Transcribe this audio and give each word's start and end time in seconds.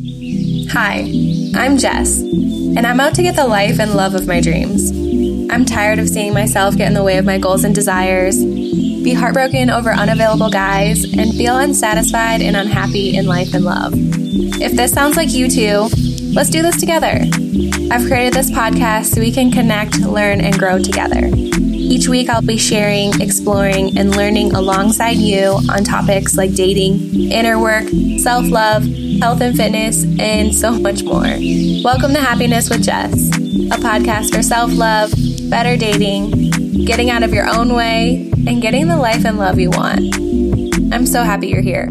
Hi, 0.00 1.10
I'm 1.56 1.76
Jess, 1.76 2.20
and 2.20 2.86
I'm 2.86 3.00
out 3.00 3.16
to 3.16 3.22
get 3.22 3.34
the 3.34 3.48
life 3.48 3.80
and 3.80 3.94
love 3.94 4.14
of 4.14 4.28
my 4.28 4.40
dreams. 4.40 4.92
I'm 5.50 5.64
tired 5.64 5.98
of 5.98 6.08
seeing 6.08 6.32
myself 6.32 6.76
get 6.76 6.86
in 6.86 6.94
the 6.94 7.02
way 7.02 7.18
of 7.18 7.24
my 7.24 7.36
goals 7.36 7.64
and 7.64 7.74
desires, 7.74 8.36
be 8.36 9.12
heartbroken 9.12 9.70
over 9.70 9.90
unavailable 9.90 10.50
guys, 10.50 11.02
and 11.02 11.34
feel 11.34 11.58
unsatisfied 11.58 12.42
and 12.42 12.54
unhappy 12.54 13.16
in 13.16 13.26
life 13.26 13.54
and 13.54 13.64
love. 13.64 13.92
If 14.62 14.76
this 14.76 14.92
sounds 14.92 15.16
like 15.16 15.32
you 15.32 15.50
too, 15.50 15.88
let's 16.32 16.50
do 16.50 16.62
this 16.62 16.78
together. 16.78 17.20
I've 17.90 18.06
created 18.06 18.34
this 18.34 18.52
podcast 18.52 19.06
so 19.06 19.20
we 19.20 19.32
can 19.32 19.50
connect, 19.50 19.98
learn, 19.98 20.40
and 20.40 20.56
grow 20.56 20.78
together. 20.78 21.28
Each 21.34 22.06
week, 22.06 22.28
I'll 22.28 22.40
be 22.40 22.58
sharing, 22.58 23.20
exploring, 23.20 23.98
and 23.98 24.14
learning 24.14 24.52
alongside 24.52 25.16
you 25.16 25.58
on 25.68 25.82
topics 25.82 26.36
like 26.36 26.54
dating, 26.54 27.32
inner 27.32 27.58
work, 27.58 27.88
self 28.18 28.46
love, 28.46 28.84
health 29.20 29.40
and 29.40 29.56
fitness, 29.56 30.04
and 30.18 30.54
so 30.54 30.78
much 30.78 31.02
more. 31.02 31.22
Welcome 31.22 32.12
to 32.14 32.20
Happiness 32.20 32.70
with 32.70 32.84
Jess, 32.84 33.12
a 33.12 33.78
podcast 33.80 34.34
for 34.34 34.42
self 34.42 34.72
love, 34.72 35.12
better 35.50 35.76
dating, 35.76 36.84
getting 36.84 37.10
out 37.10 37.22
of 37.22 37.34
your 37.34 37.46
own 37.48 37.74
way, 37.74 38.30
and 38.46 38.62
getting 38.62 38.88
the 38.88 38.96
life 38.96 39.24
and 39.24 39.38
love 39.38 39.58
you 39.58 39.70
want. 39.70 40.14
I'm 40.92 41.06
so 41.06 41.22
happy 41.22 41.48
you're 41.48 41.60
here. 41.60 41.88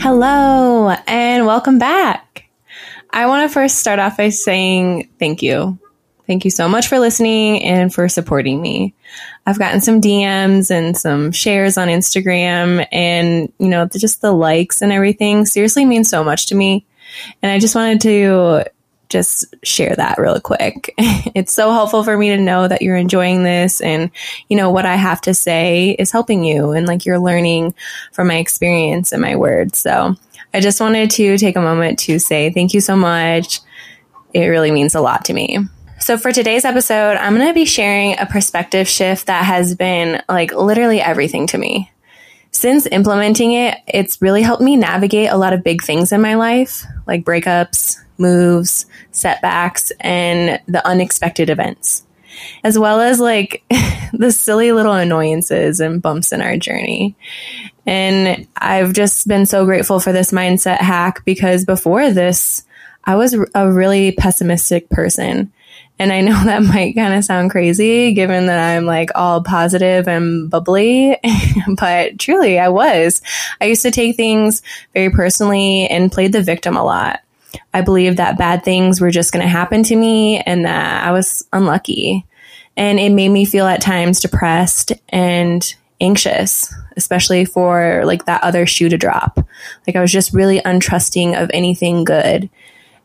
Hello, 0.00 0.90
and 1.06 1.46
welcome 1.46 1.78
back. 1.78 2.44
I 3.10 3.26
want 3.26 3.48
to 3.48 3.52
first 3.52 3.78
start 3.78 3.98
off 3.98 4.16
by 4.16 4.30
saying 4.30 5.10
thank 5.18 5.42
you 5.42 5.78
Thank 6.26 6.44
you 6.44 6.50
so 6.50 6.68
much 6.68 6.88
for 6.88 6.98
listening 6.98 7.62
and 7.62 7.92
for 7.92 8.08
supporting 8.08 8.62
me. 8.62 8.94
I've 9.46 9.58
gotten 9.58 9.80
some 9.80 10.00
DMs 10.00 10.70
and 10.70 10.96
some 10.96 11.32
shares 11.32 11.76
on 11.76 11.88
Instagram 11.88 12.86
and, 12.92 13.52
you 13.58 13.68
know, 13.68 13.86
just 13.86 14.20
the 14.20 14.32
likes 14.32 14.82
and 14.82 14.92
everything 14.92 15.46
seriously 15.46 15.84
means 15.84 16.08
so 16.08 16.22
much 16.22 16.46
to 16.46 16.54
me. 16.54 16.86
And 17.42 17.50
I 17.50 17.58
just 17.58 17.74
wanted 17.74 18.00
to 18.02 18.64
just 19.08 19.44
share 19.62 19.94
that 19.96 20.18
real 20.18 20.40
quick. 20.40 20.94
it's 20.98 21.52
so 21.52 21.70
helpful 21.70 22.02
for 22.04 22.16
me 22.16 22.30
to 22.30 22.38
know 22.38 22.66
that 22.66 22.82
you're 22.82 22.96
enjoying 22.96 23.42
this 23.42 23.80
and, 23.80 24.10
you 24.48 24.56
know, 24.56 24.70
what 24.70 24.86
I 24.86 24.94
have 24.94 25.20
to 25.22 25.34
say 25.34 25.90
is 25.98 26.10
helping 26.10 26.44
you 26.44 26.70
and 26.70 26.86
like 26.86 27.04
you're 27.04 27.18
learning 27.18 27.74
from 28.12 28.28
my 28.28 28.36
experience 28.36 29.12
and 29.12 29.20
my 29.20 29.36
words. 29.36 29.78
So 29.78 30.14
I 30.54 30.60
just 30.60 30.80
wanted 30.80 31.10
to 31.12 31.36
take 31.36 31.56
a 31.56 31.60
moment 31.60 31.98
to 32.00 32.18
say 32.18 32.50
thank 32.50 32.74
you 32.74 32.80
so 32.80 32.96
much. 32.96 33.60
It 34.32 34.46
really 34.46 34.70
means 34.70 34.94
a 34.94 35.00
lot 35.00 35.24
to 35.26 35.34
me. 35.34 35.58
So, 36.02 36.18
for 36.18 36.32
today's 36.32 36.64
episode, 36.64 37.16
I'm 37.16 37.36
going 37.36 37.46
to 37.46 37.54
be 37.54 37.64
sharing 37.64 38.18
a 38.18 38.26
perspective 38.26 38.88
shift 38.88 39.28
that 39.28 39.44
has 39.44 39.76
been 39.76 40.20
like 40.28 40.52
literally 40.52 41.00
everything 41.00 41.46
to 41.46 41.58
me. 41.58 41.92
Since 42.50 42.86
implementing 42.86 43.52
it, 43.52 43.78
it's 43.86 44.20
really 44.20 44.42
helped 44.42 44.64
me 44.64 44.74
navigate 44.74 45.30
a 45.30 45.36
lot 45.36 45.52
of 45.52 45.62
big 45.62 45.80
things 45.80 46.10
in 46.10 46.20
my 46.20 46.34
life, 46.34 46.84
like 47.06 47.24
breakups, 47.24 47.98
moves, 48.18 48.84
setbacks, 49.12 49.92
and 50.00 50.60
the 50.66 50.84
unexpected 50.84 51.48
events, 51.48 52.04
as 52.64 52.76
well 52.76 52.98
as 52.98 53.20
like 53.20 53.62
the 54.12 54.32
silly 54.32 54.72
little 54.72 54.94
annoyances 54.94 55.78
and 55.78 56.02
bumps 56.02 56.32
in 56.32 56.42
our 56.42 56.56
journey. 56.56 57.14
And 57.86 58.48
I've 58.56 58.92
just 58.92 59.28
been 59.28 59.46
so 59.46 59.64
grateful 59.64 60.00
for 60.00 60.12
this 60.12 60.32
mindset 60.32 60.78
hack 60.78 61.24
because 61.24 61.64
before 61.64 62.10
this, 62.10 62.64
I 63.04 63.14
was 63.14 63.36
a 63.54 63.72
really 63.72 64.10
pessimistic 64.10 64.88
person. 64.90 65.52
And 65.98 66.12
I 66.12 66.20
know 66.20 66.32
that 66.44 66.62
might 66.62 66.94
kind 66.94 67.14
of 67.14 67.24
sound 67.24 67.50
crazy 67.50 68.12
given 68.12 68.46
that 68.46 68.58
I'm 68.58 68.84
like 68.84 69.10
all 69.14 69.42
positive 69.42 70.08
and 70.08 70.50
bubbly, 70.50 71.16
but 71.76 72.18
truly 72.18 72.58
I 72.58 72.68
was. 72.68 73.22
I 73.60 73.66
used 73.66 73.82
to 73.82 73.90
take 73.90 74.16
things 74.16 74.62
very 74.94 75.10
personally 75.10 75.86
and 75.88 76.12
played 76.12 76.32
the 76.32 76.42
victim 76.42 76.76
a 76.76 76.84
lot. 76.84 77.20
I 77.74 77.82
believed 77.82 78.16
that 78.16 78.38
bad 78.38 78.64
things 78.64 79.00
were 79.00 79.10
just 79.10 79.32
going 79.32 79.42
to 79.42 79.48
happen 79.48 79.82
to 79.84 79.96
me 79.96 80.40
and 80.40 80.64
that 80.64 81.04
I 81.04 81.12
was 81.12 81.46
unlucky. 81.52 82.26
And 82.76 82.98
it 82.98 83.10
made 83.10 83.28
me 83.28 83.44
feel 83.44 83.66
at 83.66 83.82
times 83.82 84.20
depressed 84.20 84.92
and 85.10 85.74
anxious, 86.00 86.72
especially 86.96 87.44
for 87.44 88.02
like 88.04 88.24
that 88.24 88.42
other 88.42 88.66
shoe 88.66 88.88
to 88.88 88.98
drop. 88.98 89.38
Like 89.86 89.96
I 89.96 90.00
was 90.00 90.12
just 90.12 90.32
really 90.32 90.60
untrusting 90.60 91.40
of 91.40 91.50
anything 91.52 92.04
good. 92.04 92.50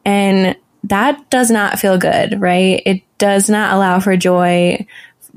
And 0.06 0.56
that 0.90 1.30
does 1.30 1.52
not 1.52 1.80
feel 1.80 1.98
good, 1.98 2.42
right? 2.42 2.82
It 2.86 3.02
does 3.18 3.50
not 3.50 3.74
allow 3.74 4.00
for 4.00 4.16
joy, 4.18 4.86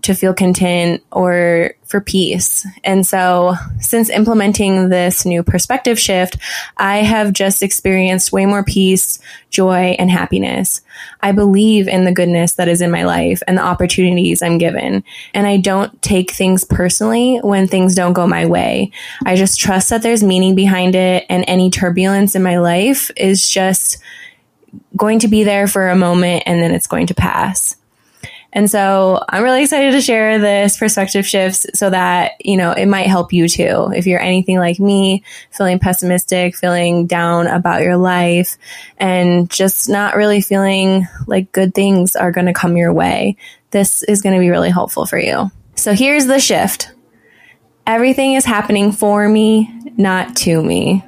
to 0.02 0.14
feel 0.14 0.32
content 0.32 1.02
or 1.12 1.74
for 1.84 2.00
peace. 2.00 2.66
And 2.84 3.06
so, 3.06 3.54
since 3.80 4.08
implementing 4.08 4.88
this 4.88 5.26
new 5.26 5.42
perspective 5.42 5.98
shift, 5.98 6.38
I 6.76 6.98
have 6.98 7.32
just 7.32 7.62
experienced 7.62 8.32
way 8.32 8.46
more 8.46 8.64
peace, 8.64 9.18
joy, 9.50 9.96
and 9.98 10.10
happiness. 10.10 10.80
I 11.20 11.32
believe 11.32 11.88
in 11.88 12.04
the 12.04 12.12
goodness 12.12 12.52
that 12.52 12.68
is 12.68 12.80
in 12.80 12.90
my 12.90 13.04
life 13.04 13.42
and 13.46 13.58
the 13.58 13.64
opportunities 13.64 14.42
I'm 14.42 14.58
given. 14.58 15.04
And 15.34 15.46
I 15.46 15.58
don't 15.58 16.00
take 16.00 16.30
things 16.30 16.64
personally 16.64 17.38
when 17.42 17.66
things 17.68 17.94
don't 17.94 18.12
go 18.12 18.26
my 18.26 18.46
way. 18.46 18.92
I 19.26 19.36
just 19.36 19.60
trust 19.60 19.90
that 19.90 20.02
there's 20.02 20.22
meaning 20.22 20.54
behind 20.54 20.94
it, 20.94 21.26
and 21.28 21.44
any 21.46 21.70
turbulence 21.70 22.34
in 22.34 22.42
my 22.42 22.58
life 22.58 23.10
is 23.16 23.48
just 23.48 23.98
going 24.96 25.20
to 25.20 25.28
be 25.28 25.44
there 25.44 25.66
for 25.66 25.88
a 25.88 25.96
moment 25.96 26.44
and 26.46 26.62
then 26.62 26.72
it's 26.72 26.86
going 26.86 27.08
to 27.08 27.14
pass. 27.14 27.76
And 28.52 28.68
so 28.68 29.22
I'm 29.28 29.44
really 29.44 29.62
excited 29.62 29.92
to 29.92 30.00
share 30.00 30.38
this 30.40 30.76
perspective 30.76 31.24
shifts 31.24 31.66
so 31.74 31.90
that, 31.90 32.32
you 32.40 32.56
know, 32.56 32.72
it 32.72 32.86
might 32.86 33.06
help 33.06 33.32
you 33.32 33.48
too. 33.48 33.92
If 33.94 34.06
you're 34.06 34.20
anything 34.20 34.58
like 34.58 34.80
me, 34.80 35.22
feeling 35.52 35.78
pessimistic, 35.78 36.56
feeling 36.56 37.06
down 37.06 37.46
about 37.46 37.82
your 37.82 37.96
life, 37.96 38.56
and 38.96 39.48
just 39.48 39.88
not 39.88 40.16
really 40.16 40.40
feeling 40.40 41.06
like 41.28 41.52
good 41.52 41.74
things 41.74 42.16
are 42.16 42.32
going 42.32 42.46
to 42.46 42.52
come 42.52 42.76
your 42.76 42.92
way, 42.92 43.36
this 43.70 44.02
is 44.02 44.20
going 44.20 44.34
to 44.34 44.40
be 44.40 44.50
really 44.50 44.70
helpful 44.70 45.06
for 45.06 45.18
you. 45.18 45.50
So 45.76 45.94
here's 45.94 46.26
the 46.26 46.40
shift 46.40 46.90
everything 47.86 48.34
is 48.34 48.44
happening 48.44 48.90
for 48.90 49.28
me, 49.28 49.72
not 49.96 50.36
to 50.36 50.60
me. 50.62 51.04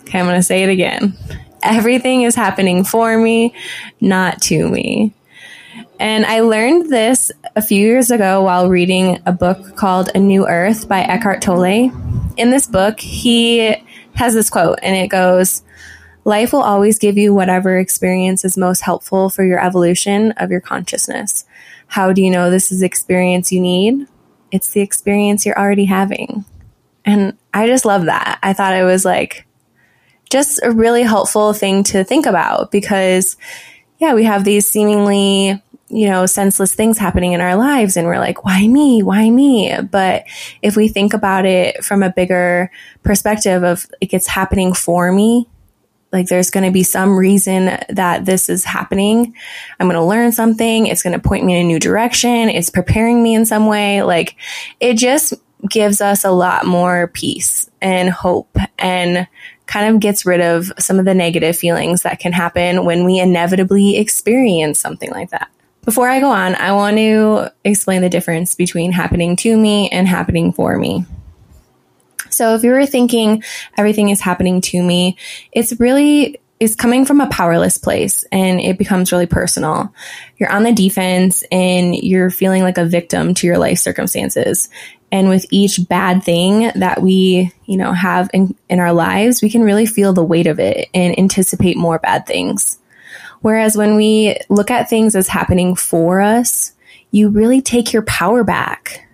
Okay, 0.00 0.18
I'm 0.18 0.26
going 0.26 0.36
to 0.36 0.42
say 0.42 0.64
it 0.64 0.70
again 0.70 1.16
everything 1.62 2.22
is 2.22 2.34
happening 2.34 2.84
for 2.84 3.16
me, 3.18 3.54
not 4.00 4.42
to 4.42 4.68
me. 4.68 5.14
And 6.00 6.24
I 6.24 6.40
learned 6.40 6.90
this 6.90 7.32
a 7.56 7.62
few 7.62 7.80
years 7.80 8.10
ago 8.10 8.42
while 8.42 8.68
reading 8.68 9.20
a 9.26 9.32
book 9.32 9.76
called 9.76 10.10
A 10.14 10.18
New 10.18 10.46
Earth 10.46 10.88
by 10.88 11.00
Eckhart 11.00 11.42
Tolle. 11.42 11.90
In 12.36 12.50
this 12.50 12.68
book, 12.68 13.00
he 13.00 13.74
has 14.14 14.34
this 14.34 14.48
quote, 14.48 14.78
and 14.82 14.94
it 14.94 15.08
goes, 15.08 15.62
Life 16.24 16.52
will 16.52 16.62
always 16.62 16.98
give 16.98 17.16
you 17.16 17.32
whatever 17.34 17.78
experience 17.78 18.44
is 18.44 18.56
most 18.56 18.82
helpful 18.82 19.30
for 19.30 19.44
your 19.44 19.64
evolution 19.64 20.32
of 20.32 20.50
your 20.50 20.60
consciousness. 20.60 21.44
How 21.86 22.12
do 22.12 22.22
you 22.22 22.30
know 22.30 22.50
this 22.50 22.70
is 22.70 22.80
the 22.80 22.86
experience 22.86 23.50
you 23.50 23.60
need? 23.60 24.06
It's 24.52 24.68
the 24.68 24.82
experience 24.82 25.46
you're 25.46 25.58
already 25.58 25.86
having. 25.86 26.44
And 27.04 27.36
I 27.54 27.66
just 27.66 27.86
love 27.86 28.04
that. 28.04 28.38
I 28.42 28.52
thought 28.52 28.76
it 28.76 28.84
was 28.84 29.04
like 29.04 29.46
just 30.30 30.60
a 30.62 30.70
really 30.70 31.02
helpful 31.02 31.52
thing 31.52 31.82
to 31.84 32.04
think 32.04 32.26
about 32.26 32.70
because, 32.70 33.36
yeah, 33.98 34.14
we 34.14 34.24
have 34.24 34.44
these 34.44 34.66
seemingly, 34.66 35.62
you 35.88 36.08
know, 36.08 36.26
senseless 36.26 36.74
things 36.74 36.98
happening 36.98 37.32
in 37.32 37.40
our 37.40 37.56
lives 37.56 37.96
and 37.96 38.06
we're 38.06 38.18
like, 38.18 38.44
why 38.44 38.66
me? 38.66 39.02
Why 39.02 39.30
me? 39.30 39.74
But 39.90 40.24
if 40.62 40.76
we 40.76 40.88
think 40.88 41.14
about 41.14 41.46
it 41.46 41.82
from 41.84 42.02
a 42.02 42.12
bigger 42.12 42.70
perspective 43.02 43.62
of 43.62 43.86
like 44.00 44.12
it's 44.12 44.26
happening 44.26 44.74
for 44.74 45.10
me, 45.10 45.48
like 46.12 46.28
there's 46.28 46.50
going 46.50 46.64
to 46.64 46.72
be 46.72 46.82
some 46.82 47.16
reason 47.16 47.78
that 47.88 48.24
this 48.24 48.48
is 48.48 48.64
happening. 48.64 49.34
I'm 49.78 49.88
going 49.88 50.00
to 50.00 50.04
learn 50.04 50.32
something. 50.32 50.86
It's 50.86 51.02
going 51.02 51.18
to 51.18 51.28
point 51.28 51.44
me 51.44 51.54
in 51.54 51.66
a 51.66 51.68
new 51.68 51.78
direction. 51.78 52.48
It's 52.48 52.70
preparing 52.70 53.22
me 53.22 53.34
in 53.34 53.44
some 53.44 53.66
way. 53.66 54.02
Like 54.02 54.36
it 54.80 54.94
just 54.94 55.34
gives 55.68 56.00
us 56.00 56.24
a 56.24 56.30
lot 56.30 56.66
more 56.66 57.08
peace 57.08 57.68
and 57.80 58.08
hope 58.08 58.56
and 58.78 59.26
kind 59.68 59.94
of 59.94 60.00
gets 60.00 60.26
rid 60.26 60.40
of 60.40 60.72
some 60.78 60.98
of 60.98 61.04
the 61.04 61.14
negative 61.14 61.56
feelings 61.56 62.02
that 62.02 62.18
can 62.18 62.32
happen 62.32 62.84
when 62.84 63.04
we 63.04 63.20
inevitably 63.20 63.98
experience 63.98 64.80
something 64.80 65.10
like 65.10 65.30
that. 65.30 65.48
Before 65.84 66.08
I 66.08 66.20
go 66.20 66.30
on, 66.30 66.54
I 66.56 66.72
want 66.72 66.96
to 66.96 67.52
explain 67.64 68.02
the 68.02 68.08
difference 68.08 68.54
between 68.54 68.92
happening 68.92 69.36
to 69.36 69.56
me 69.56 69.88
and 69.90 70.08
happening 70.08 70.52
for 70.52 70.76
me. 70.76 71.04
So 72.30 72.54
if 72.54 72.64
you 72.64 72.72
were 72.72 72.86
thinking 72.86 73.42
everything 73.76 74.08
is 74.08 74.20
happening 74.20 74.60
to 74.62 74.82
me, 74.82 75.16
it's 75.52 75.78
really 75.78 76.40
is 76.60 76.74
coming 76.74 77.04
from 77.04 77.20
a 77.20 77.28
powerless 77.28 77.78
place 77.78 78.24
and 78.32 78.60
it 78.60 78.78
becomes 78.78 79.12
really 79.12 79.26
personal. 79.26 79.94
You're 80.36 80.50
on 80.50 80.64
the 80.64 80.72
defense 80.72 81.44
and 81.52 81.94
you're 81.94 82.30
feeling 82.30 82.62
like 82.62 82.78
a 82.78 82.84
victim 82.84 83.34
to 83.34 83.46
your 83.46 83.58
life 83.58 83.78
circumstances. 83.78 84.68
And 85.10 85.28
with 85.28 85.46
each 85.50 85.88
bad 85.88 86.22
thing 86.22 86.70
that 86.74 87.00
we, 87.00 87.52
you 87.64 87.76
know, 87.76 87.92
have 87.92 88.28
in, 88.34 88.54
in 88.68 88.80
our 88.80 88.92
lives, 88.92 89.40
we 89.40 89.50
can 89.50 89.62
really 89.62 89.86
feel 89.86 90.12
the 90.12 90.24
weight 90.24 90.46
of 90.46 90.58
it 90.58 90.88
and 90.92 91.18
anticipate 91.18 91.76
more 91.76 91.98
bad 91.98 92.26
things. 92.26 92.78
Whereas 93.40 93.76
when 93.76 93.94
we 93.94 94.36
look 94.48 94.70
at 94.70 94.90
things 94.90 95.14
as 95.14 95.28
happening 95.28 95.76
for 95.76 96.20
us, 96.20 96.72
you 97.10 97.28
really 97.30 97.62
take 97.62 97.92
your 97.92 98.02
power 98.02 98.44
back. 98.44 99.07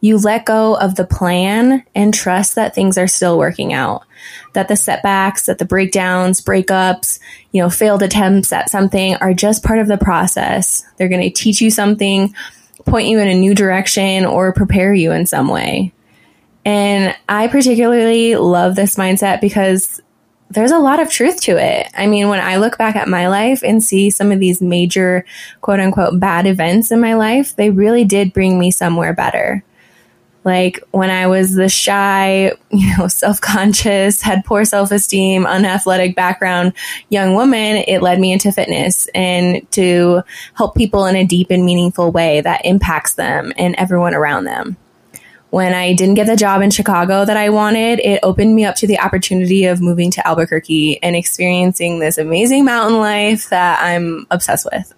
You 0.00 0.18
let 0.18 0.44
go 0.44 0.76
of 0.76 0.94
the 0.94 1.06
plan 1.06 1.84
and 1.94 2.12
trust 2.12 2.54
that 2.54 2.74
things 2.74 2.98
are 2.98 3.08
still 3.08 3.38
working 3.38 3.72
out. 3.72 4.04
That 4.52 4.68
the 4.68 4.76
setbacks, 4.76 5.46
that 5.46 5.58
the 5.58 5.64
breakdowns, 5.64 6.40
breakups, 6.40 7.18
you 7.52 7.62
know, 7.62 7.70
failed 7.70 8.02
attempts 8.02 8.52
at 8.52 8.70
something 8.70 9.16
are 9.16 9.34
just 9.34 9.64
part 9.64 9.78
of 9.78 9.88
the 9.88 9.98
process. 9.98 10.84
They're 10.96 11.08
going 11.08 11.22
to 11.22 11.30
teach 11.30 11.60
you 11.60 11.70
something, 11.70 12.34
point 12.84 13.08
you 13.08 13.18
in 13.18 13.28
a 13.28 13.34
new 13.34 13.54
direction, 13.54 14.26
or 14.26 14.52
prepare 14.52 14.94
you 14.94 15.12
in 15.12 15.26
some 15.26 15.48
way. 15.48 15.92
And 16.64 17.14
I 17.28 17.46
particularly 17.46 18.34
love 18.36 18.74
this 18.74 18.96
mindset 18.96 19.40
because 19.40 20.00
there's 20.50 20.72
a 20.72 20.78
lot 20.78 21.00
of 21.00 21.10
truth 21.10 21.40
to 21.42 21.56
it. 21.56 21.88
I 21.96 22.06
mean, 22.06 22.28
when 22.28 22.40
I 22.40 22.56
look 22.56 22.78
back 22.78 22.96
at 22.96 23.08
my 23.08 23.28
life 23.28 23.62
and 23.62 23.82
see 23.82 24.10
some 24.10 24.30
of 24.30 24.40
these 24.40 24.60
major 24.60 25.24
quote 25.60 25.80
unquote 25.80 26.18
bad 26.20 26.46
events 26.46 26.90
in 26.90 27.00
my 27.00 27.14
life, 27.14 27.56
they 27.56 27.70
really 27.70 28.04
did 28.04 28.32
bring 28.32 28.58
me 28.58 28.70
somewhere 28.70 29.12
better. 29.12 29.64
Like 30.46 30.78
when 30.92 31.10
I 31.10 31.26
was 31.26 31.54
the 31.54 31.68
shy, 31.68 32.52
you 32.70 32.96
know, 32.96 33.08
self 33.08 33.40
conscious, 33.40 34.22
had 34.22 34.44
poor 34.44 34.64
self 34.64 34.92
esteem, 34.92 35.44
unathletic 35.44 36.14
background 36.14 36.72
young 37.08 37.34
woman, 37.34 37.84
it 37.88 38.00
led 38.00 38.20
me 38.20 38.32
into 38.32 38.52
fitness 38.52 39.08
and 39.12 39.68
to 39.72 40.22
help 40.54 40.76
people 40.76 41.04
in 41.06 41.16
a 41.16 41.26
deep 41.26 41.50
and 41.50 41.66
meaningful 41.66 42.12
way 42.12 42.40
that 42.42 42.64
impacts 42.64 43.14
them 43.14 43.52
and 43.58 43.74
everyone 43.74 44.14
around 44.14 44.44
them 44.44 44.76
when 45.50 45.72
I 45.72 45.94
didn't 45.94 46.14
get 46.16 46.26
the 46.26 46.36
job 46.36 46.60
in 46.60 46.70
Chicago 46.70 47.24
that 47.24 47.36
I 47.36 47.48
wanted, 47.48 47.98
it 48.00 48.20
opened 48.22 48.54
me 48.54 48.64
up 48.64 48.74
to 48.76 48.86
the 48.86 48.98
opportunity 48.98 49.64
of 49.64 49.80
moving 49.80 50.10
to 50.10 50.26
Albuquerque 50.26 51.02
and 51.02 51.16
experiencing 51.16 51.98
this 51.98 52.18
amazing 52.18 52.64
mountain 52.64 52.98
life 52.98 53.48
that 53.50 53.80
I'm 53.80 54.26
obsessed 54.30 54.66
with. 54.70 54.92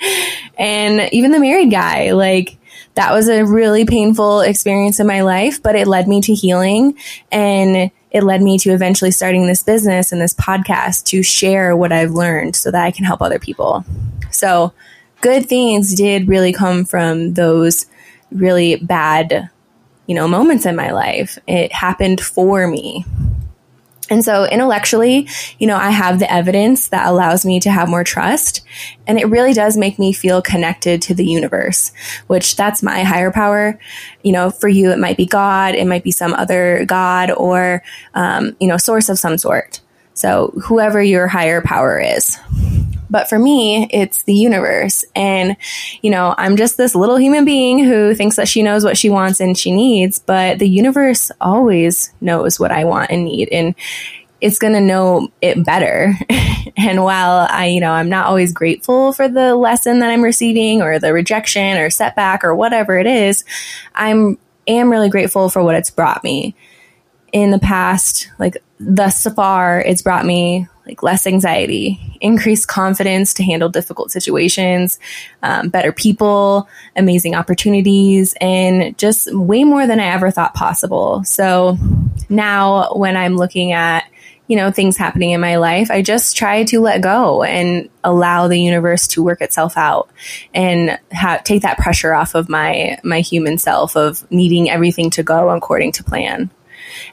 and 0.58 1.08
even 1.12 1.30
the 1.30 1.40
married 1.40 1.70
guy, 1.70 2.10
like, 2.10 2.58
that 2.96 3.12
was 3.12 3.28
a 3.28 3.44
really 3.44 3.84
painful 3.84 4.40
experience 4.40 5.00
in 5.00 5.06
my 5.06 5.20
life, 5.20 5.62
but 5.62 5.76
it 5.76 5.86
led 5.86 6.08
me 6.08 6.20
to 6.22 6.34
healing 6.34 6.98
and 7.30 7.90
it 8.10 8.22
led 8.22 8.42
me 8.42 8.58
to 8.58 8.70
eventually 8.70 9.10
starting 9.10 9.46
this 9.46 9.62
business 9.62 10.12
and 10.12 10.20
this 10.20 10.34
podcast 10.34 11.04
to 11.04 11.22
share 11.22 11.76
what 11.76 11.92
I've 11.92 12.12
learned 12.12 12.56
so 12.56 12.70
that 12.70 12.84
I 12.84 12.90
can 12.90 13.04
help 13.04 13.22
other 13.22 13.38
people. 13.38 13.84
So, 14.30 14.72
good 15.20 15.46
things 15.46 15.94
did 15.94 16.28
really 16.28 16.52
come 16.52 16.84
from 16.84 17.34
those 17.34 17.86
really 18.30 18.76
bad 18.76 19.50
you 20.06 20.14
know, 20.14 20.28
moments 20.28 20.66
in 20.66 20.76
my 20.76 20.92
life. 20.92 21.38
It 21.46 21.72
happened 21.72 22.20
for 22.20 22.66
me. 22.66 23.04
And 24.08 24.24
so 24.24 24.44
intellectually, 24.44 25.28
you 25.58 25.66
know, 25.66 25.76
I 25.76 25.90
have 25.90 26.18
the 26.18 26.32
evidence 26.32 26.88
that 26.88 27.08
allows 27.08 27.44
me 27.44 27.58
to 27.60 27.70
have 27.70 27.88
more 27.88 28.04
trust. 28.04 28.62
And 29.06 29.18
it 29.18 29.26
really 29.26 29.52
does 29.52 29.76
make 29.76 29.98
me 29.98 30.12
feel 30.12 30.42
connected 30.42 31.02
to 31.02 31.14
the 31.14 31.26
universe, 31.26 31.92
which 32.28 32.56
that's 32.56 32.82
my 32.82 33.02
higher 33.02 33.32
power. 33.32 33.80
You 34.22 34.32
know, 34.32 34.50
for 34.50 34.68
you, 34.68 34.92
it 34.92 34.98
might 34.98 35.16
be 35.16 35.26
God, 35.26 35.74
it 35.74 35.86
might 35.86 36.04
be 36.04 36.12
some 36.12 36.34
other 36.34 36.84
God 36.86 37.30
or, 37.30 37.82
um, 38.14 38.56
you 38.60 38.68
know, 38.68 38.76
source 38.76 39.08
of 39.08 39.18
some 39.18 39.38
sort. 39.38 39.80
So 40.14 40.52
whoever 40.64 41.02
your 41.02 41.26
higher 41.26 41.60
power 41.60 41.98
is. 41.98 42.38
But 43.08 43.28
for 43.28 43.38
me, 43.38 43.88
it's 43.92 44.24
the 44.24 44.34
universe. 44.34 45.04
And, 45.14 45.56
you 46.02 46.10
know, 46.10 46.34
I'm 46.38 46.56
just 46.56 46.76
this 46.76 46.94
little 46.94 47.16
human 47.16 47.44
being 47.44 47.84
who 47.84 48.14
thinks 48.14 48.36
that 48.36 48.48
she 48.48 48.62
knows 48.62 48.84
what 48.84 48.98
she 48.98 49.10
wants 49.10 49.40
and 49.40 49.56
she 49.56 49.72
needs, 49.72 50.18
but 50.18 50.58
the 50.58 50.68
universe 50.68 51.30
always 51.40 52.12
knows 52.20 52.58
what 52.58 52.72
I 52.72 52.84
want 52.84 53.10
and 53.10 53.24
need. 53.24 53.48
And 53.50 53.74
it's 54.40 54.58
going 54.58 54.74
to 54.74 54.80
know 54.80 55.28
it 55.40 55.64
better. 55.64 56.14
and 56.76 57.02
while 57.02 57.46
I, 57.50 57.66
you 57.66 57.80
know, 57.80 57.92
I'm 57.92 58.08
not 58.08 58.26
always 58.26 58.52
grateful 58.52 59.12
for 59.12 59.28
the 59.28 59.54
lesson 59.54 60.00
that 60.00 60.10
I'm 60.10 60.22
receiving 60.22 60.82
or 60.82 60.98
the 60.98 61.12
rejection 61.12 61.78
or 61.78 61.90
setback 61.90 62.44
or 62.44 62.54
whatever 62.54 62.98
it 62.98 63.06
is, 63.06 63.44
I'm 63.94 64.38
am 64.68 64.90
really 64.90 65.08
grateful 65.08 65.48
for 65.48 65.62
what 65.62 65.74
it's 65.74 65.90
brought 65.90 66.24
me. 66.24 66.54
In 67.32 67.50
the 67.50 67.58
past, 67.58 68.30
like 68.38 68.56
thus 68.78 69.26
far, 69.34 69.80
it's 69.80 70.02
brought 70.02 70.24
me 70.24 70.68
like 70.86 71.02
less 71.02 71.26
anxiety, 71.26 72.00
increased 72.20 72.68
confidence 72.68 73.34
to 73.34 73.42
handle 73.42 73.68
difficult 73.68 74.10
situations, 74.10 74.98
um, 75.42 75.68
better 75.68 75.92
people, 75.92 76.68
amazing 76.94 77.34
opportunities, 77.34 78.34
and 78.40 78.96
just 78.96 79.34
way 79.34 79.64
more 79.64 79.86
than 79.86 80.00
I 80.00 80.06
ever 80.06 80.30
thought 80.30 80.54
possible. 80.54 81.24
So 81.24 81.76
now 82.28 82.92
when 82.94 83.16
I'm 83.16 83.36
looking 83.36 83.72
at 83.72 84.04
you 84.48 84.56
know, 84.56 84.70
things 84.70 84.96
happening 84.96 85.32
in 85.32 85.40
my 85.40 85.56
life, 85.56 85.90
I 85.90 86.02
just 86.02 86.36
try 86.36 86.64
to 86.64 86.80
let 86.80 87.00
go 87.00 87.42
and 87.42 87.88
allow 88.04 88.46
the 88.46 88.60
universe 88.60 89.08
to 89.08 89.22
work 89.22 89.40
itself 89.40 89.76
out 89.76 90.08
and 90.54 90.98
ha- 91.12 91.40
take 91.42 91.62
that 91.62 91.78
pressure 91.78 92.14
off 92.14 92.34
of 92.36 92.48
my, 92.48 92.98
my 93.02 93.20
human 93.20 93.58
self 93.58 93.96
of 93.96 94.28
needing 94.30 94.70
everything 94.70 95.10
to 95.10 95.24
go 95.24 95.50
according 95.50 95.92
to 95.92 96.04
plan. 96.04 96.50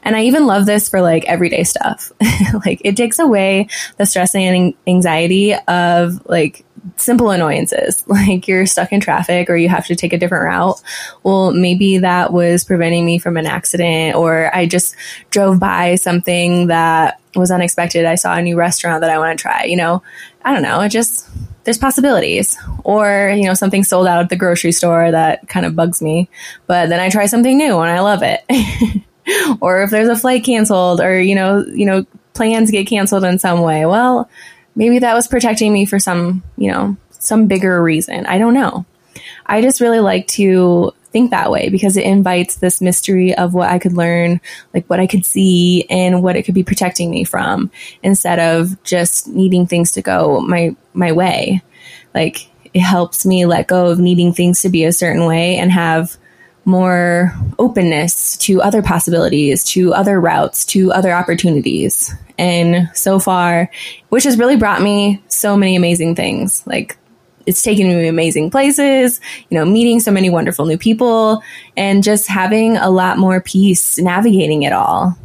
And 0.02 0.16
I 0.16 0.22
even 0.24 0.46
love 0.46 0.66
this 0.66 0.88
for 0.88 1.00
like 1.00 1.24
everyday 1.24 1.64
stuff. 1.64 2.12
like 2.66 2.80
it 2.84 2.96
takes 2.96 3.18
away 3.18 3.68
the 3.96 4.06
stress 4.06 4.34
and 4.34 4.74
anxiety 4.86 5.54
of 5.54 6.24
like 6.26 6.64
simple 6.96 7.30
annoyances, 7.30 8.04
like 8.08 8.46
you're 8.48 8.66
stuck 8.66 8.92
in 8.92 9.00
traffic 9.00 9.48
or 9.50 9.56
you 9.56 9.68
have 9.68 9.86
to 9.86 9.96
take 9.96 10.12
a 10.12 10.18
different 10.18 10.44
route. 10.44 10.80
Well, 11.22 11.52
maybe 11.52 11.98
that 11.98 12.32
was 12.32 12.64
preventing 12.64 13.04
me 13.04 13.18
from 13.18 13.36
an 13.36 13.46
accident, 13.46 14.16
or 14.16 14.54
I 14.54 14.66
just 14.66 14.96
drove 15.30 15.58
by 15.58 15.96
something 15.96 16.68
that 16.68 17.20
was 17.34 17.50
unexpected. 17.50 18.04
I 18.04 18.14
saw 18.14 18.34
a 18.34 18.42
new 18.42 18.56
restaurant 18.56 19.00
that 19.00 19.10
I 19.10 19.18
want 19.18 19.38
to 19.38 19.42
try. 19.42 19.64
You 19.64 19.76
know, 19.76 20.02
I 20.44 20.52
don't 20.52 20.62
know. 20.62 20.80
It 20.80 20.90
just, 20.90 21.28
there's 21.64 21.78
possibilities. 21.78 22.56
Or, 22.84 23.32
you 23.34 23.44
know, 23.44 23.54
something 23.54 23.84
sold 23.84 24.06
out 24.06 24.20
at 24.20 24.28
the 24.28 24.36
grocery 24.36 24.72
store 24.72 25.10
that 25.10 25.48
kind 25.48 25.66
of 25.66 25.74
bugs 25.74 26.00
me, 26.00 26.28
but 26.66 26.88
then 26.88 27.00
I 27.00 27.08
try 27.08 27.26
something 27.26 27.56
new 27.56 27.78
and 27.78 27.90
I 27.90 28.00
love 28.00 28.22
it. 28.22 28.44
or 29.60 29.82
if 29.82 29.90
there's 29.90 30.08
a 30.08 30.16
flight 30.16 30.44
canceled 30.44 31.00
or 31.00 31.20
you 31.20 31.34
know 31.34 31.64
you 31.66 31.86
know 31.86 32.04
plans 32.34 32.70
get 32.70 32.86
canceled 32.86 33.24
in 33.24 33.38
some 33.38 33.60
way 33.60 33.86
well 33.86 34.28
maybe 34.74 34.98
that 34.98 35.14
was 35.14 35.28
protecting 35.28 35.72
me 35.72 35.84
for 35.84 35.98
some 35.98 36.42
you 36.56 36.70
know 36.70 36.96
some 37.24 37.46
bigger 37.46 37.82
reason. 37.82 38.26
I 38.26 38.38
don't 38.38 38.54
know. 38.54 38.84
I 39.46 39.62
just 39.62 39.80
really 39.80 40.00
like 40.00 40.26
to 40.28 40.92
think 41.10 41.30
that 41.30 41.50
way 41.50 41.68
because 41.68 41.96
it 41.96 42.04
invites 42.04 42.56
this 42.56 42.80
mystery 42.80 43.32
of 43.36 43.54
what 43.54 43.68
i 43.68 43.78
could 43.78 43.92
learn 43.92 44.40
like 44.74 44.84
what 44.90 44.98
i 44.98 45.06
could 45.06 45.24
see 45.24 45.84
and 45.88 46.24
what 46.24 46.34
it 46.34 46.42
could 46.42 46.56
be 46.56 46.64
protecting 46.64 47.08
me 47.08 47.22
from 47.22 47.70
instead 48.02 48.40
of 48.40 48.82
just 48.82 49.28
needing 49.28 49.64
things 49.64 49.92
to 49.92 50.02
go 50.02 50.40
my 50.40 50.74
my 50.92 51.12
way. 51.12 51.62
Like 52.14 52.50
it 52.72 52.80
helps 52.80 53.24
me 53.24 53.46
let 53.46 53.68
go 53.68 53.86
of 53.86 54.00
needing 54.00 54.32
things 54.32 54.62
to 54.62 54.68
be 54.68 54.84
a 54.84 54.92
certain 54.92 55.26
way 55.26 55.56
and 55.56 55.70
have 55.70 56.16
more 56.64 57.32
openness 57.58 58.36
to 58.38 58.62
other 58.62 58.82
possibilities, 58.82 59.64
to 59.64 59.92
other 59.94 60.20
routes, 60.20 60.64
to 60.66 60.92
other 60.92 61.12
opportunities. 61.12 62.12
And 62.38 62.90
so 62.94 63.18
far, 63.18 63.70
which 64.08 64.24
has 64.24 64.38
really 64.38 64.56
brought 64.56 64.82
me 64.82 65.22
so 65.28 65.56
many 65.56 65.76
amazing 65.76 66.14
things. 66.14 66.66
Like 66.66 66.96
it's 67.46 67.62
taken 67.62 67.86
me 67.88 68.08
amazing 68.08 68.50
places, 68.50 69.20
you 69.48 69.58
know, 69.58 69.64
meeting 69.64 70.00
so 70.00 70.10
many 70.10 70.30
wonderful 70.30 70.66
new 70.66 70.78
people 70.78 71.42
and 71.76 72.02
just 72.02 72.26
having 72.26 72.76
a 72.76 72.90
lot 72.90 73.18
more 73.18 73.40
peace 73.40 73.98
navigating 73.98 74.62
it 74.62 74.72
all. 74.72 75.16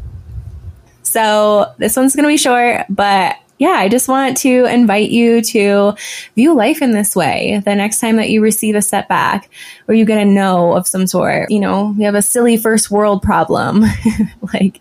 So 1.03 1.73
this 1.77 1.95
one's 1.95 2.15
going 2.15 2.23
to 2.23 2.29
be 2.29 2.37
short, 2.37 2.85
but 2.89 3.37
yeah, 3.59 3.75
I 3.77 3.89
just 3.89 4.07
want 4.07 4.37
to 4.37 4.65
invite 4.65 5.09
you 5.09 5.41
to 5.41 5.93
view 6.33 6.55
life 6.55 6.81
in 6.81 6.93
this 6.93 7.13
way. 7.13 7.61
The 7.63 7.75
next 7.75 7.99
time 7.99 8.15
that 8.15 8.29
you 8.29 8.41
receive 8.41 8.73
a 8.73 8.81
setback 8.81 9.49
or 9.87 9.93
you 9.93 10.05
get 10.05 10.17
a 10.17 10.23
no 10.23 10.73
of 10.73 10.87
some 10.87 11.05
sort, 11.05 11.51
you 11.51 11.59
know, 11.59 11.93
you 11.97 12.05
have 12.05 12.15
a 12.15 12.21
silly 12.21 12.55
first 12.55 12.89
world 12.89 13.21
problem, 13.21 13.83
like 14.53 14.79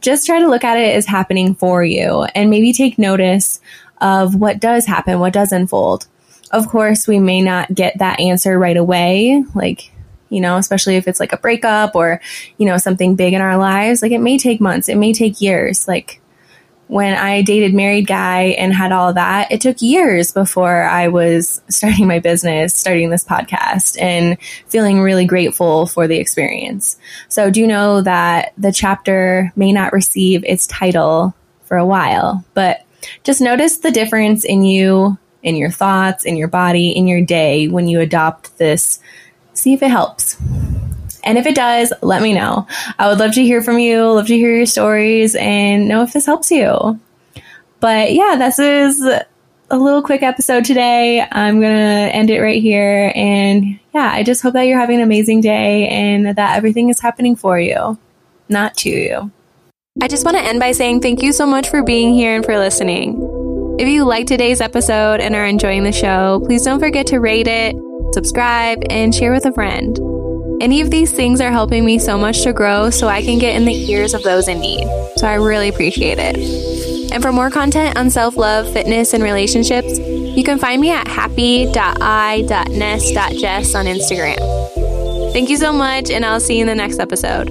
just 0.00 0.24
try 0.24 0.38
to 0.38 0.46
look 0.46 0.62
at 0.62 0.78
it 0.78 0.94
as 0.94 1.04
happening 1.04 1.56
for 1.56 1.84
you 1.84 2.22
and 2.36 2.48
maybe 2.48 2.72
take 2.72 2.96
notice 2.96 3.60
of 4.00 4.36
what 4.36 4.60
does 4.60 4.86
happen, 4.86 5.18
what 5.18 5.32
does 5.32 5.50
unfold. 5.50 6.06
Of 6.52 6.68
course, 6.68 7.08
we 7.08 7.18
may 7.18 7.42
not 7.42 7.74
get 7.74 7.98
that 7.98 8.20
answer 8.20 8.56
right 8.56 8.76
away. 8.76 9.42
Like, 9.52 9.90
you 10.28 10.40
know, 10.40 10.58
especially 10.58 10.94
if 10.94 11.08
it's 11.08 11.18
like 11.18 11.32
a 11.32 11.38
breakup 11.38 11.96
or, 11.96 12.20
you 12.56 12.66
know, 12.66 12.78
something 12.78 13.16
big 13.16 13.32
in 13.34 13.40
our 13.40 13.56
lives. 13.56 14.00
Like 14.00 14.12
it 14.12 14.20
may 14.20 14.38
take 14.38 14.60
months, 14.60 14.88
it 14.88 14.96
may 14.96 15.12
take 15.12 15.40
years. 15.40 15.88
Like 15.88 16.21
when 16.92 17.14
I 17.14 17.40
dated 17.40 17.72
married 17.72 18.06
guy 18.06 18.54
and 18.58 18.70
had 18.70 18.92
all 18.92 19.14
that, 19.14 19.50
it 19.50 19.62
took 19.62 19.80
years 19.80 20.30
before 20.30 20.82
I 20.82 21.08
was 21.08 21.62
starting 21.70 22.06
my 22.06 22.18
business, 22.18 22.74
starting 22.74 23.08
this 23.08 23.24
podcast 23.24 23.98
and 23.98 24.36
feeling 24.66 25.00
really 25.00 25.24
grateful 25.24 25.86
for 25.86 26.06
the 26.06 26.18
experience. 26.18 26.98
So 27.30 27.50
do 27.50 27.66
know 27.66 28.02
that 28.02 28.52
the 28.58 28.72
chapter 28.72 29.54
may 29.56 29.72
not 29.72 29.94
receive 29.94 30.44
its 30.44 30.66
title 30.66 31.34
for 31.64 31.78
a 31.78 31.86
while, 31.86 32.44
but 32.52 32.84
just 33.24 33.40
notice 33.40 33.78
the 33.78 33.90
difference 33.90 34.44
in 34.44 34.62
you, 34.62 35.16
in 35.42 35.56
your 35.56 35.70
thoughts, 35.70 36.26
in 36.26 36.36
your 36.36 36.48
body, 36.48 36.90
in 36.90 37.08
your 37.08 37.24
day 37.24 37.68
when 37.68 37.88
you 37.88 38.00
adopt 38.00 38.58
this. 38.58 39.00
See 39.54 39.72
if 39.72 39.82
it 39.82 39.90
helps. 39.90 40.36
And 41.24 41.38
if 41.38 41.46
it 41.46 41.54
does, 41.54 41.92
let 42.02 42.22
me 42.22 42.32
know. 42.32 42.66
I 42.98 43.08
would 43.08 43.18
love 43.18 43.32
to 43.34 43.42
hear 43.42 43.62
from 43.62 43.78
you, 43.78 44.04
love 44.04 44.26
to 44.26 44.36
hear 44.36 44.54
your 44.54 44.66
stories 44.66 45.34
and 45.34 45.88
know 45.88 46.02
if 46.02 46.12
this 46.12 46.26
helps 46.26 46.50
you. 46.50 46.98
But 47.80 48.12
yeah, 48.12 48.36
this 48.38 48.58
is 48.58 49.00
a 49.72 49.78
little 49.78 50.02
quick 50.02 50.22
episode 50.22 50.64
today. 50.64 51.26
I'm 51.32 51.60
going 51.60 51.74
to 51.74 52.14
end 52.14 52.30
it 52.30 52.40
right 52.40 52.60
here. 52.60 53.10
And 53.14 53.80
yeah, 53.94 54.10
I 54.12 54.22
just 54.22 54.42
hope 54.42 54.52
that 54.52 54.62
you're 54.62 54.78
having 54.78 54.96
an 54.96 55.02
amazing 55.02 55.40
day 55.40 55.88
and 55.88 56.26
that 56.26 56.56
everything 56.56 56.90
is 56.90 57.00
happening 57.00 57.36
for 57.36 57.58
you, 57.58 57.98
not 58.48 58.76
to 58.78 58.90
you. 58.90 59.30
I 60.00 60.08
just 60.08 60.24
want 60.24 60.36
to 60.36 60.42
end 60.42 60.60
by 60.60 60.72
saying 60.72 61.00
thank 61.00 61.22
you 61.22 61.32
so 61.32 61.46
much 61.46 61.68
for 61.68 61.82
being 61.82 62.14
here 62.14 62.34
and 62.34 62.44
for 62.44 62.58
listening. 62.58 63.20
If 63.78 63.88
you 63.88 64.04
liked 64.04 64.28
today's 64.28 64.60
episode 64.60 65.20
and 65.20 65.34
are 65.34 65.46
enjoying 65.46 65.84
the 65.84 65.92
show, 65.92 66.40
please 66.44 66.64
don't 66.64 66.80
forget 66.80 67.06
to 67.08 67.18
rate 67.18 67.48
it, 67.48 67.74
subscribe, 68.14 68.82
and 68.90 69.14
share 69.14 69.32
with 69.32 69.46
a 69.46 69.52
friend. 69.52 69.98
Any 70.62 70.80
of 70.80 70.90
these 70.92 71.10
things 71.10 71.40
are 71.40 71.50
helping 71.50 71.84
me 71.84 71.98
so 71.98 72.16
much 72.16 72.42
to 72.44 72.52
grow 72.52 72.88
so 72.88 73.08
I 73.08 73.20
can 73.20 73.40
get 73.40 73.56
in 73.56 73.64
the 73.64 73.74
ears 73.90 74.14
of 74.14 74.22
those 74.22 74.46
in 74.46 74.60
need. 74.60 74.86
So 75.16 75.26
I 75.26 75.34
really 75.34 75.68
appreciate 75.68 76.18
it. 76.20 76.36
And 77.12 77.20
for 77.20 77.32
more 77.32 77.50
content 77.50 77.98
on 77.98 78.10
self 78.10 78.36
love, 78.36 78.72
fitness, 78.72 79.12
and 79.12 79.24
relationships, 79.24 79.98
you 79.98 80.44
can 80.44 80.60
find 80.60 80.80
me 80.80 80.92
at 80.92 81.08
happy.i.ness.jess 81.08 81.74
on 83.74 83.86
Instagram. 83.86 85.32
Thank 85.32 85.50
you 85.50 85.56
so 85.56 85.72
much, 85.72 86.10
and 86.10 86.24
I'll 86.24 86.38
see 86.38 86.58
you 86.58 86.60
in 86.60 86.68
the 86.68 86.76
next 86.76 87.00
episode. 87.00 87.48